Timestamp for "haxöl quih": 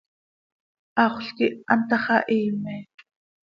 1.01-1.57